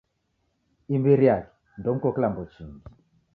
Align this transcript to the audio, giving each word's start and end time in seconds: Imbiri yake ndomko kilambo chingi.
Imbiri 0.95 1.25
yake 1.29 1.51
ndomko 1.79 2.07
kilambo 2.15 2.41
chingi. 2.53 2.85